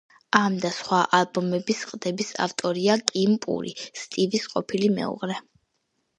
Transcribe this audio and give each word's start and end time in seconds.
ამ 0.37 0.53
და 0.61 0.69
სხვა 0.77 1.01
ალბომების 1.17 1.83
ყდების 1.89 2.31
ავტორია 2.47 2.97
კიმ 3.13 3.37
პური, 3.45 3.75
სტივის 4.07 4.51
ყოფილი 4.57 4.91
მეუღლე. 4.99 5.41